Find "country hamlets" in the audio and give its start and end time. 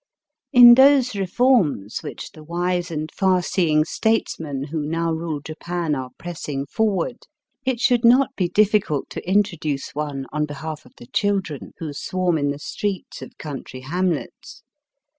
13.37-14.63